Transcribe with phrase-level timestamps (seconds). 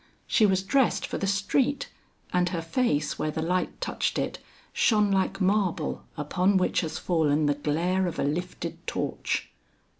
[0.25, 1.87] She was dressed for the street,
[2.33, 4.39] and her face where the light touched it,
[4.73, 9.51] shone like marble upon which has fallen the glare of a lifted torch.